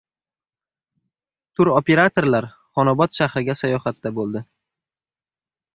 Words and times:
Turoperatorlar 1.59 2.49
Xonobod 2.79 3.17
shahriga 3.21 3.59
sayohatda 3.65 4.15
bo‘ldi 4.19 4.45